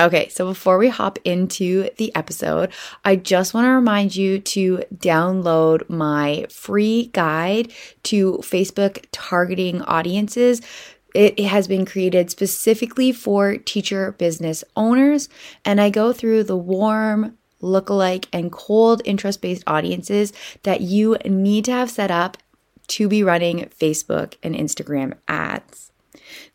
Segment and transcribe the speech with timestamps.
[0.00, 2.72] Okay, so before we hop into the episode,
[3.04, 7.70] I just want to remind you to download my free guide
[8.04, 10.62] to Facebook targeting audiences.
[11.14, 15.28] It has been created specifically for teacher business owners,
[15.66, 20.32] and I go through the warm, lookalike, and cold interest based audiences
[20.62, 22.38] that you need to have set up
[22.88, 25.89] to be running Facebook and Instagram ads.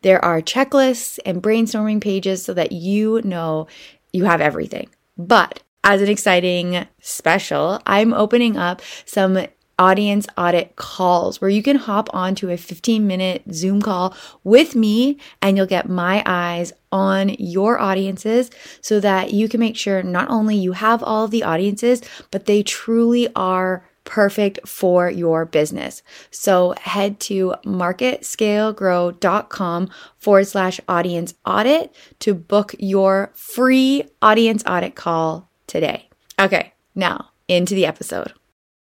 [0.02, 3.67] There are checklists and brainstorming pages so that you know
[4.14, 4.89] you have everything.
[5.17, 9.45] But as an exciting special, I'm opening up some
[9.78, 15.17] audience audit calls where you can hop onto a 15 minute Zoom call with me
[15.42, 18.50] and you'll get my eyes on your audiences
[18.81, 22.45] so that you can make sure not only you have all of the audiences, but
[22.45, 26.02] they truly are perfect for your business.
[26.31, 35.50] So head to marketscalegrow.com forward slash audience audit to book your free audience audit call
[35.67, 36.08] today.
[36.39, 38.33] Okay, now into the episode.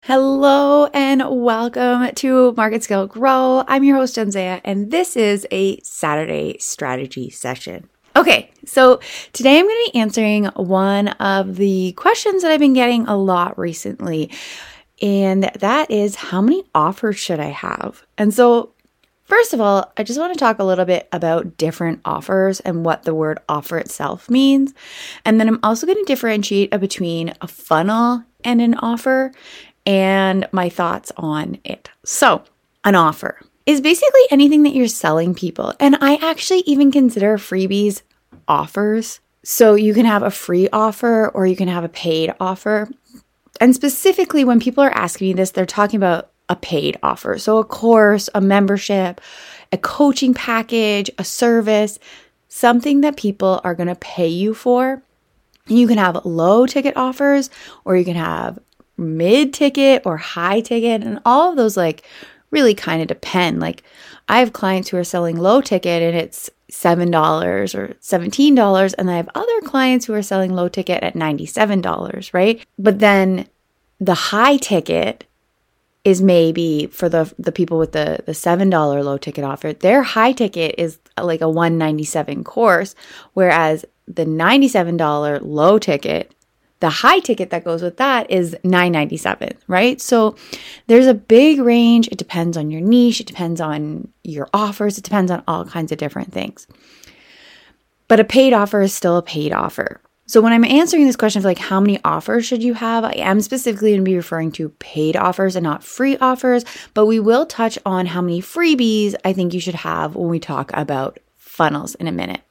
[0.06, 3.64] Hello and welcome to Market Scale Grow.
[3.70, 7.90] I'm your host, Jenzea, and this is a Saturday strategy session.
[8.16, 9.00] Okay, so
[9.32, 13.16] today I'm going to be answering one of the questions that I've been getting a
[13.16, 14.30] lot recently.
[15.04, 18.06] And that is how many offers should I have?
[18.18, 18.72] And so,
[19.26, 22.86] first of all, I just want to talk a little bit about different offers and
[22.86, 24.74] what the word offer itself means.
[25.26, 29.34] And then I'm also going to differentiate between a funnel and an offer
[29.86, 31.90] and my thoughts on it.
[32.06, 32.44] So,
[32.86, 35.74] an offer is basically anything that you're selling people.
[35.82, 38.04] And I actually even consider freebies
[38.48, 39.20] offers.
[39.44, 42.90] So you can have a free offer or you can have a paid offer.
[43.60, 47.38] And specifically, when people are asking me this, they're talking about a paid offer.
[47.38, 49.22] So, a course, a membership,
[49.72, 52.00] a coaching package, a service,
[52.48, 55.02] something that people are going to pay you for.
[55.68, 57.50] You can have low ticket offers,
[57.86, 58.60] or you can have
[58.98, 62.04] mid ticket or high ticket, and all of those like
[62.54, 63.60] really kind of depend.
[63.60, 63.84] Like,
[64.30, 68.94] I have clients who are selling low ticket and it's $7 or $17.
[68.98, 72.66] And I have other clients who are selling low ticket at $97, right?
[72.80, 73.48] But then
[74.00, 75.26] the high ticket
[76.04, 80.04] is maybe for the the people with the the seven dollar low ticket offer their
[80.04, 82.94] high ticket is uh, like a 197 course
[83.34, 86.34] whereas the $97 low ticket
[86.84, 90.02] the high ticket that goes with that is 997 right?
[90.02, 90.36] So
[90.88, 92.10] there's a big range.
[92.10, 93.22] It depends on your niche.
[93.22, 94.98] It depends on your offers.
[94.98, 96.68] It depends on all kinds of different things.
[98.10, 100.02] But a paid offer is still a paid offer.
[100.26, 103.14] So when I'm answering this question of like how many offers should you have, I
[103.14, 107.22] am specifically going to be referring to paid offers and not free offers, but we
[107.22, 111.20] will touch on how many freebies I think you should have when we talk about
[111.38, 112.42] funnels in a minute.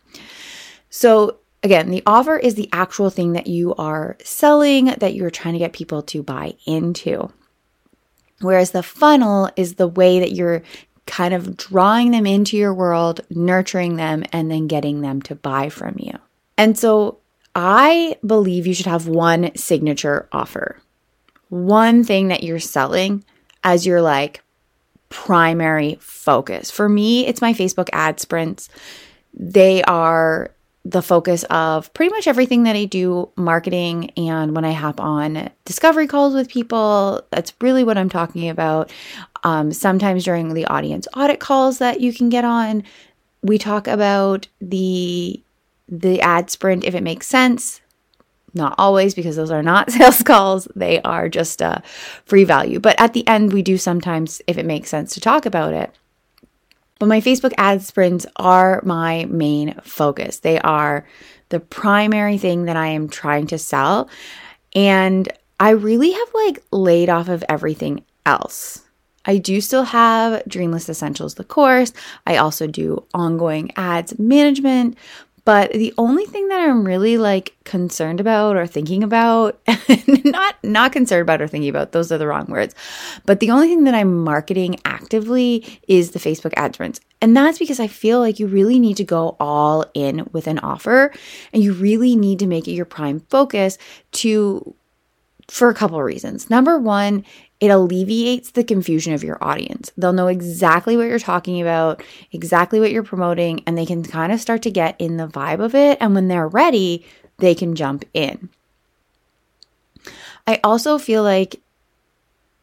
[0.89, 5.55] So again, the offer is the actual thing that you are selling that you're trying
[5.55, 7.31] to get people to buy into.
[8.41, 10.63] Whereas the funnel is the way that you're
[11.07, 15.69] kind of drawing them into your world, nurturing them, and then getting them to buy
[15.69, 16.19] from you.
[16.59, 17.19] And so
[17.55, 20.81] I believe you should have one signature offer,
[21.49, 23.25] one thing that you're selling
[23.63, 24.43] as your like
[25.09, 26.71] primary focus.
[26.71, 28.69] For me, it's my Facebook ad sprints.
[29.35, 30.51] They are
[30.85, 35.51] the focus of pretty much everything that I do marketing and when I hop on
[35.65, 38.91] discovery calls with people, that's really what I'm talking about.
[39.45, 42.83] Um, sometimes during the audience audit calls that you can get on,
[43.43, 45.43] we talk about the
[45.89, 47.81] the ad sprint if it makes sense.
[48.55, 50.69] Not always, because those are not sales calls.
[50.77, 51.83] They are just a
[52.25, 52.81] free value.
[52.81, 55.95] But at the end, we do sometimes, if it makes sense, to talk about it.
[57.03, 60.39] But my Facebook ad sprints are my main focus.
[60.39, 61.05] They are
[61.49, 64.09] the primary thing that I am trying to sell.
[64.73, 65.29] And
[65.59, 68.83] I really have like laid off of everything else.
[69.25, 71.93] I do still have Dreamless Essentials, the course.
[72.25, 74.97] I also do ongoing ads management,
[75.45, 79.61] But the only thing that I'm really like concerned about or thinking about,
[80.25, 82.75] not not concerned about or thinking about, those are the wrong words.
[83.27, 87.01] But the only thing that I'm marketing actively is the Facebook ad sprints.
[87.21, 90.61] And that's because I feel like you really need to go all in with an
[90.61, 91.13] offer
[91.53, 93.79] and you really need to make it your prime focus
[94.13, 94.75] to
[95.49, 96.51] for a couple of reasons.
[96.51, 97.25] Number one,
[97.63, 99.93] it alleviates the confusion of your audience.
[99.97, 104.33] They'll know exactly what you're talking about, exactly what you're promoting, and they can kind
[104.33, 105.97] of start to get in the vibe of it.
[106.01, 107.07] And when they're ready,
[107.39, 108.49] they can jump in.
[110.45, 111.61] I also feel like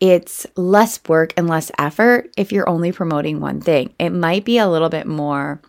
[0.01, 3.93] it's less work and less effort if you're only promoting one thing.
[3.99, 5.61] It might be a little bit more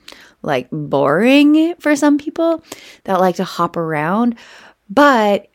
[0.42, 2.64] like boring for some people
[3.04, 4.34] that like to hop around,
[4.88, 5.49] but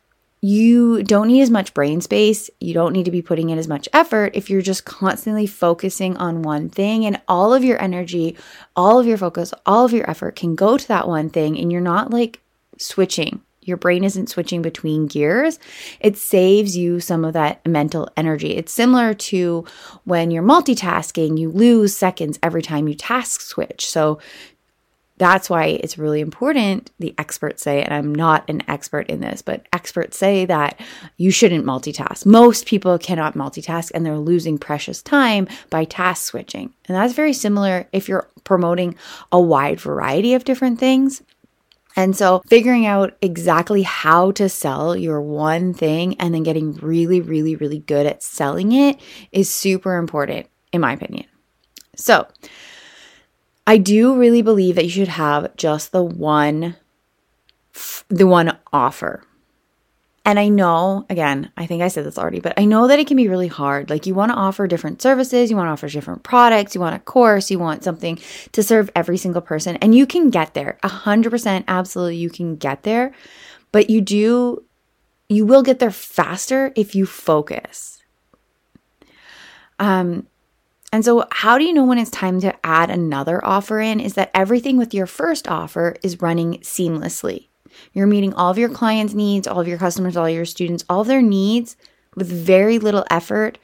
[0.45, 2.51] you don't need as much brain space.
[2.59, 6.15] You don't need to be putting in as much effort if you're just constantly focusing
[6.17, 8.37] on one thing and all of your energy,
[8.75, 11.71] all of your focus, all of your effort can go to that one thing and
[11.71, 12.41] you're not like
[12.77, 13.41] switching.
[13.63, 15.57] Your brain isn't switching between gears.
[15.99, 18.55] It saves you some of that mental energy.
[18.55, 19.65] It's similar to
[20.03, 23.87] when you're multitasking, you lose seconds every time you task switch.
[23.89, 24.19] So
[25.17, 29.41] that's why it's really important, the experts say, and I'm not an expert in this,
[29.41, 30.79] but experts say that
[31.17, 32.25] you shouldn't multitask.
[32.25, 36.73] Most people cannot multitask and they're losing precious time by task switching.
[36.87, 38.95] And that's very similar if you're promoting
[39.31, 41.21] a wide variety of different things.
[41.95, 47.21] And so figuring out exactly how to sell your one thing and then getting really,
[47.21, 48.99] really, really good at selling it
[49.31, 51.25] is super important, in my opinion.
[51.95, 52.27] So,
[53.67, 56.75] I do really believe that you should have just the one
[58.09, 59.23] the one offer.
[60.27, 63.05] And I know, again, I think I said this already, but I know that it
[63.05, 63.91] can be really hard.
[63.91, 66.95] Like, you want to offer different services, you want to offer different products, you want
[66.95, 68.17] a course, you want something
[68.51, 70.79] to serve every single person, and you can get there.
[70.83, 73.13] 100% absolutely, you can get there.
[73.71, 74.63] But you do,
[75.29, 78.01] you will get there faster if you focus.
[79.77, 80.25] Um,
[80.95, 83.99] and so, how do you know when it's time to add another offer in?
[83.99, 87.49] Is that everything with your first offer is running seamlessly.
[87.91, 91.03] You're meeting all of your clients' needs, all of your customers, all your students, all
[91.03, 91.75] their needs
[92.15, 93.57] with very little effort.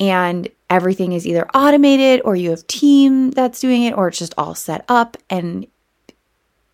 [0.00, 4.32] And everything is either automated or you have team that's doing it or it's just
[4.38, 5.66] all set up and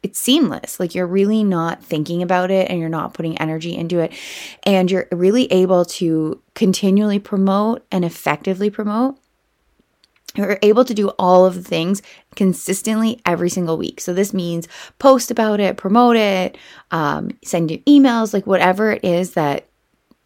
[0.05, 0.79] it's seamless.
[0.79, 4.13] Like you're really not thinking about it and you're not putting energy into it.
[4.63, 9.19] And you're really able to continually promote and effectively promote
[10.35, 12.03] you're able to do all of the things
[12.37, 14.01] consistently every single week.
[14.01, 16.59] So this means post about it, promote it,
[16.91, 19.65] um, send you emails, like whatever it is that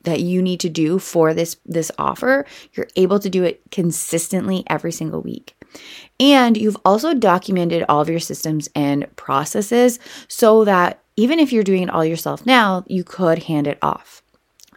[0.04, 2.44] that you need to do for this this offer.
[2.74, 5.54] You're able to do it consistently every single week.
[6.18, 11.62] And you've also documented all of your systems and processes so that even if you're
[11.62, 14.21] doing it all yourself now, you could hand it off.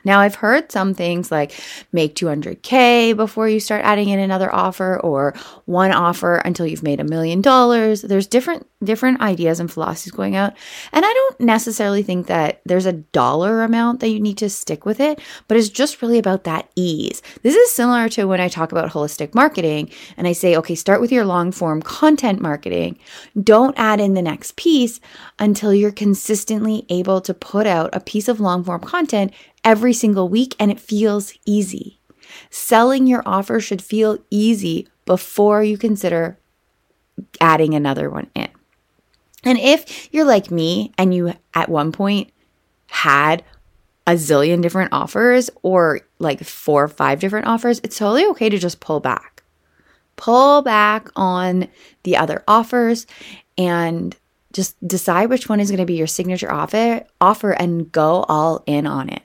[0.05, 1.51] Now, I've heard some things like
[1.91, 5.33] make 200K before you start adding in another offer or
[5.65, 8.01] one offer until you've made a million dollars.
[8.01, 10.53] There's different different ideas and philosophies going out.
[10.93, 14.85] And I don't necessarily think that there's a dollar amount that you need to stick
[14.85, 17.21] with it, but it's just really about that ease.
[17.41, 21.01] This is similar to when I talk about holistic marketing and I say, okay, start
[21.01, 22.97] with your long form content marketing.
[23.41, 25.01] Don't add in the next piece
[25.39, 29.33] until you're consistently able to put out a piece of long form content
[29.65, 31.99] every single week and it feels easy.
[32.49, 36.37] Selling your offer should feel easy before you consider
[37.41, 38.47] adding another one in.
[39.43, 42.31] And if you're like me and you at one point
[42.87, 43.43] had
[44.07, 48.57] a zillion different offers or like four or five different offers, it's totally okay to
[48.57, 49.43] just pull back.
[50.15, 51.67] Pull back on
[52.03, 53.05] the other offers
[53.57, 54.15] and
[54.53, 58.63] just decide which one is going to be your signature offer offer and go all
[58.65, 59.24] in on it.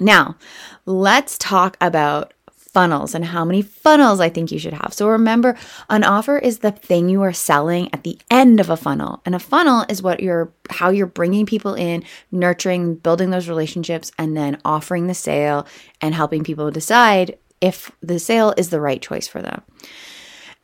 [0.00, 0.36] Now,
[0.84, 2.32] let's talk about
[2.76, 4.92] funnels and how many funnels I think you should have.
[4.92, 5.56] So remember,
[5.88, 9.22] an offer is the thing you are selling at the end of a funnel.
[9.24, 14.12] And a funnel is what you're how you're bringing people in, nurturing, building those relationships
[14.18, 15.66] and then offering the sale
[16.02, 19.62] and helping people decide if the sale is the right choice for them.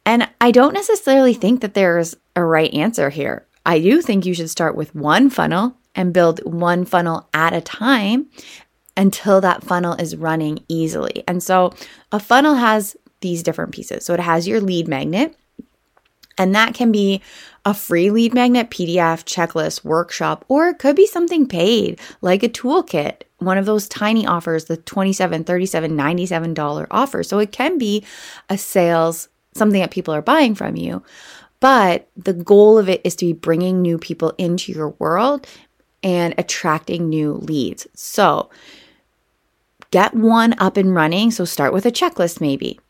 [0.04, 3.46] And I don't necessarily think that there's a right answer here.
[3.64, 7.62] I do think you should start with one funnel and build one funnel at a
[7.62, 8.28] time
[8.96, 11.24] until that funnel is running easily.
[11.26, 11.74] And so
[12.10, 14.04] a funnel has these different pieces.
[14.04, 15.36] So it has your lead magnet,
[16.38, 17.22] and that can be
[17.64, 22.48] a free lead magnet, PDF, checklist, workshop, or it could be something paid like a
[22.48, 27.22] toolkit, one of those tiny offers, the $27, $37, $97 offer.
[27.22, 28.04] So it can be
[28.48, 31.02] a sales, something that people are buying from you.
[31.60, 35.46] But the goal of it is to be bringing new people into your world
[36.02, 37.86] and attracting new leads.
[37.94, 38.50] So
[39.92, 41.30] get one up and running.
[41.30, 42.80] So start with a checklist maybe.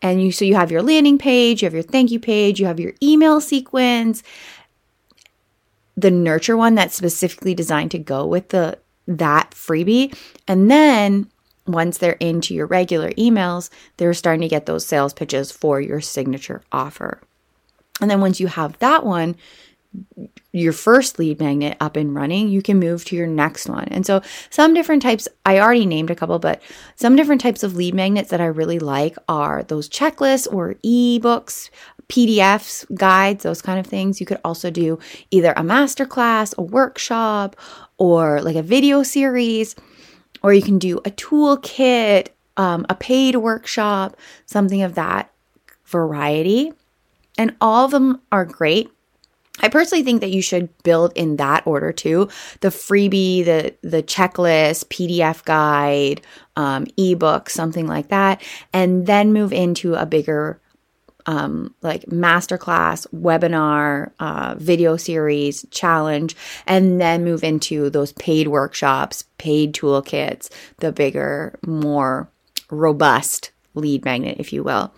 [0.00, 2.66] And you so you have your landing page, you have your thank you page, you
[2.66, 4.22] have your email sequence,
[5.96, 10.16] the nurture one that's specifically designed to go with the that freebie.
[10.46, 11.30] And then
[11.66, 16.00] once they're into your regular emails, they're starting to get those sales pitches for your
[16.00, 17.20] signature offer.
[18.00, 19.36] And then once you have that one,
[20.52, 23.88] your first lead magnet up and running, you can move to your next one.
[23.88, 26.62] And so, some different types, I already named a couple, but
[26.94, 31.70] some different types of lead magnets that I really like are those checklists or ebooks,
[32.08, 34.20] PDFs, guides, those kind of things.
[34.20, 34.98] You could also do
[35.30, 37.56] either a masterclass, a workshop,
[37.98, 39.74] or like a video series,
[40.42, 45.32] or you can do a toolkit, um, a paid workshop, something of that
[45.86, 46.72] variety.
[47.36, 48.90] And all of them are great.
[49.60, 52.28] I personally think that you should build in that order too.
[52.60, 56.22] The freebie, the the checklist, PDF guide,
[56.56, 58.42] um, ebook, something like that,
[58.72, 60.60] and then move into a bigger
[61.26, 69.24] um, like masterclass, webinar, uh, video series, challenge, and then move into those paid workshops,
[69.38, 72.28] paid toolkits, the bigger, more
[72.70, 74.92] robust lead magnet, if you will.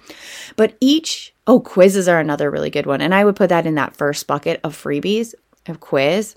[0.57, 3.00] But each, oh, quizzes are another really good one.
[3.00, 5.35] And I would put that in that first bucket of freebies
[5.67, 6.37] of quiz.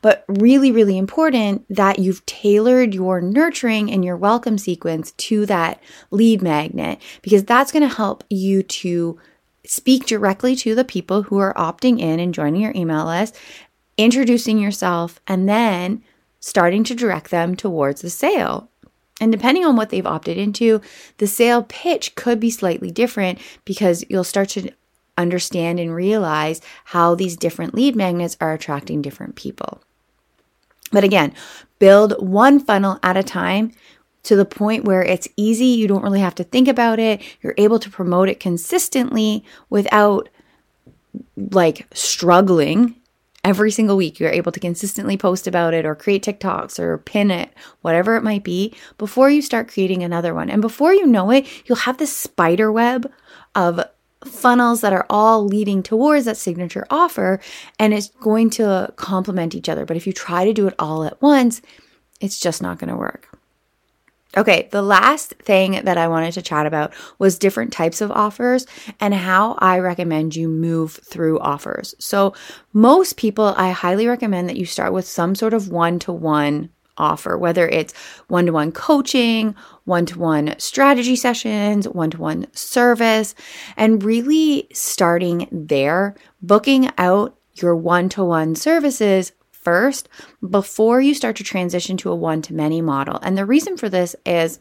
[0.00, 5.82] But really, really important that you've tailored your nurturing and your welcome sequence to that
[6.10, 9.18] lead magnet because that's going to help you to
[9.64, 13.36] speak directly to the people who are opting in and joining your email list,
[13.96, 16.02] introducing yourself, and then
[16.38, 18.70] starting to direct them towards the sale.
[19.20, 20.80] And depending on what they've opted into,
[21.18, 24.70] the sale pitch could be slightly different because you'll start to
[25.16, 29.80] understand and realize how these different lead magnets are attracting different people.
[30.92, 31.32] But again,
[31.78, 33.72] build one funnel at a time
[34.24, 35.66] to the point where it's easy.
[35.66, 37.22] You don't really have to think about it.
[37.40, 40.28] You're able to promote it consistently without
[41.36, 42.96] like struggling
[43.46, 47.30] every single week you're able to consistently post about it or create TikToks or pin
[47.30, 50.50] it, whatever it might be, before you start creating another one.
[50.50, 53.10] And before you know it, you'll have this spider web
[53.54, 53.80] of
[54.24, 57.38] funnels that are all leading towards that signature offer
[57.78, 59.86] and it's going to complement each other.
[59.86, 61.62] But if you try to do it all at once,
[62.20, 63.35] it's just not going to work.
[64.36, 68.66] Okay, the last thing that I wanted to chat about was different types of offers
[69.00, 71.94] and how I recommend you move through offers.
[71.98, 72.34] So,
[72.72, 76.70] most people, I highly recommend that you start with some sort of one to one
[76.98, 77.94] offer, whether it's
[78.28, 79.54] one to one coaching,
[79.84, 83.34] one to one strategy sessions, one to one service,
[83.76, 89.32] and really starting there, booking out your one to one services
[89.66, 90.08] first
[90.48, 93.18] before you start to transition to a one to many model.
[93.20, 94.60] And the reason for this is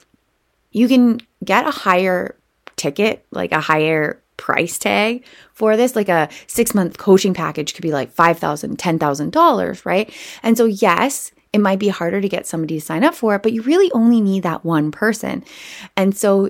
[0.72, 2.36] you can get a higher
[2.76, 7.84] ticket, like a higher price tag for this like a 6 month coaching package could
[7.84, 12.80] be like $5000 $10000 right and so yes it might be harder to get somebody
[12.80, 15.42] to sign up for it but you really only need that one person
[15.96, 16.50] and so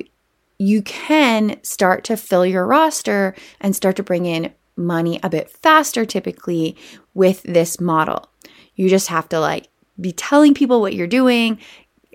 [0.58, 5.50] you can start to fill your roster and start to bring in money a bit
[5.50, 6.76] faster typically
[7.16, 8.30] with this model
[8.76, 9.70] you just have to like
[10.00, 11.60] be telling people what you're doing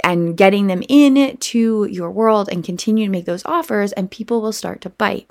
[0.04, 4.40] and getting them in to your world and continue to make those offers and people
[4.40, 5.28] will start to bite.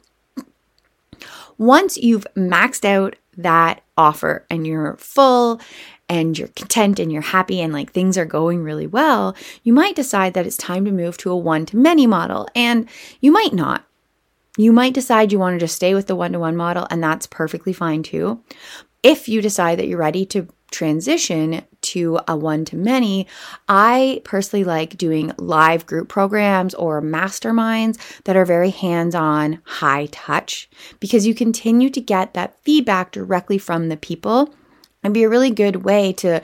[1.57, 5.59] Once you've maxed out that offer and you're full
[6.07, 9.95] and you're content and you're happy and like things are going really well, you might
[9.95, 12.47] decide that it's time to move to a one to many model.
[12.55, 12.87] And
[13.21, 13.85] you might not.
[14.57, 17.01] You might decide you want to just stay with the one to one model, and
[17.01, 18.43] that's perfectly fine too.
[19.03, 23.27] If you decide that you're ready to transition to a one to many,
[23.67, 30.07] I personally like doing live group programs or masterminds that are very hands on, high
[30.11, 34.53] touch, because you continue to get that feedback directly from the people.
[35.01, 36.41] And be a really good way to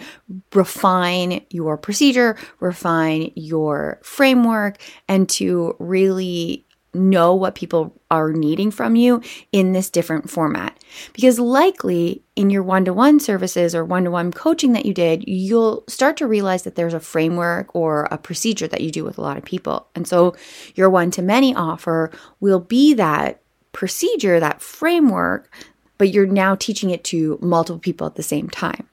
[0.53, 4.77] refine your procedure, refine your framework,
[5.09, 6.64] and to really
[6.95, 9.21] know what people are needing from you
[9.51, 10.77] in this different format.
[11.13, 14.93] Because likely in your one to one services or one to one coaching that you
[14.93, 19.03] did, you'll start to realize that there's a framework or a procedure that you do
[19.03, 19.87] with a lot of people.
[19.95, 20.35] And so
[20.75, 25.53] your one to many offer will be that procedure, that framework,
[25.97, 28.87] but you're now teaching it to multiple people at the same time.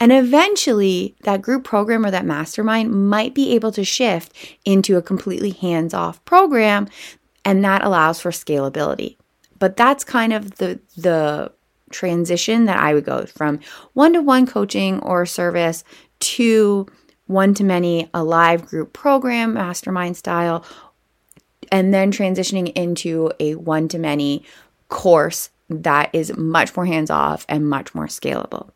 [0.00, 4.32] And eventually, that group program or that mastermind might be able to shift
[4.64, 6.88] into a completely hands off program
[7.44, 9.16] and that allows for scalability.
[9.58, 11.52] but that's kind of the the
[11.90, 13.60] transition that I would go from
[13.92, 15.84] one-to-one coaching or service
[16.20, 16.86] to
[17.26, 20.64] one to many, a live group program, mastermind style,
[21.70, 24.44] and then transitioning into a one to many
[24.88, 28.70] course that is much more hands off and much more scalable.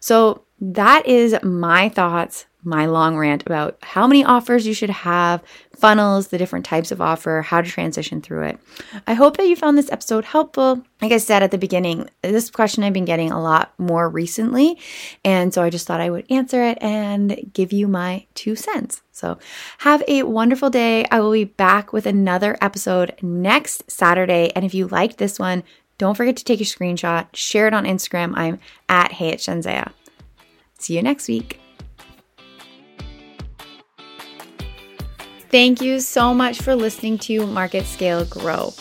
[0.00, 5.40] So, that is my thoughts my long rant about how many offers you should have,
[5.76, 8.58] funnels, the different types of offer, how to transition through it.
[9.06, 10.82] I hope that you found this episode helpful.
[11.00, 14.78] Like I said at the beginning, this question I've been getting a lot more recently.
[15.24, 19.02] And so I just thought I would answer it and give you my two cents.
[19.12, 19.38] So
[19.78, 21.04] have a wonderful day.
[21.10, 24.50] I will be back with another episode next Saturday.
[24.56, 25.62] And if you liked this one,
[25.98, 28.32] don't forget to take a screenshot, share it on Instagram.
[28.36, 28.58] I'm
[28.88, 29.92] at Hey Jenzea.
[30.78, 31.60] See you next week.
[35.50, 38.72] Thank you so much for listening to Market Scale Grow.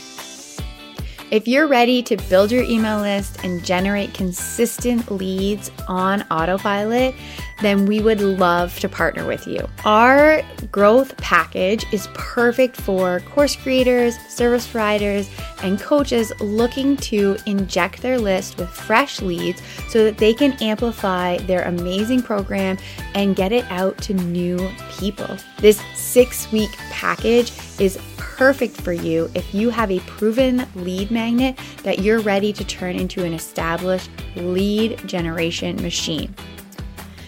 [1.31, 7.15] If you're ready to build your email list and generate consistent leads on autopilot,
[7.61, 9.67] then we would love to partner with you.
[9.85, 15.29] Our growth package is perfect for course creators, service providers,
[15.63, 21.37] and coaches looking to inject their list with fresh leads so that they can amplify
[21.37, 22.77] their amazing program
[23.13, 25.37] and get it out to new people.
[25.59, 31.57] This six week package is perfect for you if you have a proven lead magnet
[31.83, 36.35] that you're ready to turn into an established lead generation machine.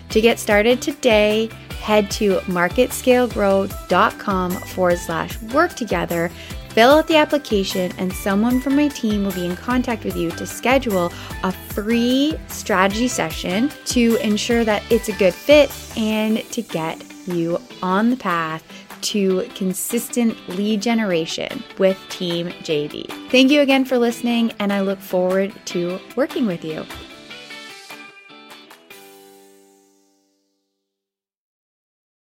[0.10, 1.50] To get started today,
[1.82, 6.30] head to marketscalegrow.com forward slash work together,
[6.70, 10.32] fill out the application, and someone from my team will be in contact with you
[10.32, 11.12] to schedule
[11.44, 17.60] a free strategy session to ensure that it's a good fit and to get you
[17.82, 18.64] on the path
[19.02, 23.30] to consistent lead generation with Team JD.
[23.30, 26.86] Thank you again for listening, and I look forward to working with you.